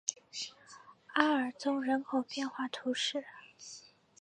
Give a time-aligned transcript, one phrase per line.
[1.13, 3.23] 阿尔宗人口变化图示